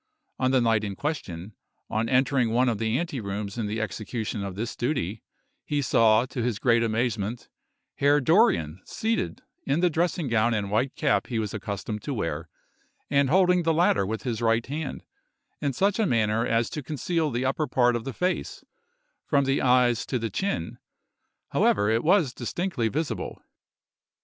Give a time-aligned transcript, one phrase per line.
[0.39, 1.53] On the night in question,
[1.87, 5.21] on entering one of the ante rooms in the execution of this duty,
[5.63, 7.49] he saw, to his great amazement,
[7.97, 12.49] Herr Dorrien, seated, in the dressing gown and white cap he was accustomed to wear,
[13.11, 15.03] and holding the latter with his right hand,
[15.61, 18.63] in such a manner as to conceal the upper part of the face;
[19.27, 20.79] from the eyes to the chin,
[21.49, 23.39] however, it was distinctly visible.